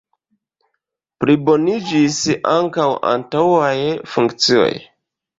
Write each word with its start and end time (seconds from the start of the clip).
Pliboniĝis 1.23 2.17
ankaŭ 2.51 2.85
antaŭaj 3.09 3.75
funkcioj. 4.15 4.67